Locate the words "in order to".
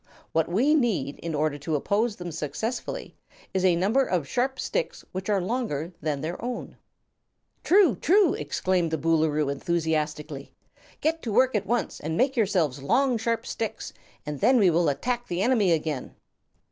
1.19-1.75